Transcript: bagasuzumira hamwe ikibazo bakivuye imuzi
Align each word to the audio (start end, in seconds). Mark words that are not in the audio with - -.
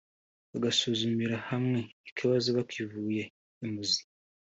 bagasuzumira 0.51 1.35
hamwe 1.49 1.79
ikibazo 2.09 2.47
bakivuye 2.57 3.23
imuzi 3.65 4.01